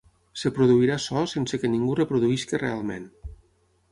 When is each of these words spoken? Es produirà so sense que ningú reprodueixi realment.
Es 0.37 0.45
produirà 0.53 0.95
so 1.03 1.23
sense 1.33 1.59
que 1.65 1.71
ningú 1.75 1.91
reprodueixi 2.01 2.61
realment. 2.63 3.05